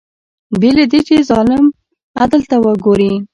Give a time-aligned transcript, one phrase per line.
[0.59, 1.63] بې له دې چې ظلم
[2.21, 3.13] عدل ته وګوري